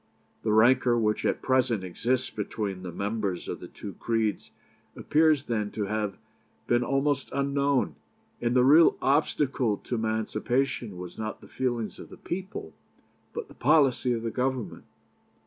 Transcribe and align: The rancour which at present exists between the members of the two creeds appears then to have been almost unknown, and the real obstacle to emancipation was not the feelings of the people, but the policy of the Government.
The 0.41 0.51
rancour 0.51 0.97
which 0.97 1.27
at 1.27 1.43
present 1.43 1.83
exists 1.83 2.31
between 2.31 2.81
the 2.81 2.91
members 2.91 3.47
of 3.47 3.59
the 3.59 3.67
two 3.67 3.93
creeds 3.99 4.49
appears 4.95 5.43
then 5.43 5.69
to 5.73 5.83
have 5.85 6.17
been 6.65 6.81
almost 6.83 7.29
unknown, 7.31 7.95
and 8.41 8.55
the 8.55 8.63
real 8.63 8.97
obstacle 8.99 9.77
to 9.77 9.93
emancipation 9.93 10.97
was 10.97 11.19
not 11.19 11.39
the 11.39 11.47
feelings 11.47 11.99
of 11.99 12.09
the 12.09 12.17
people, 12.17 12.73
but 13.31 13.47
the 13.47 13.53
policy 13.53 14.11
of 14.13 14.23
the 14.23 14.31
Government. 14.31 14.85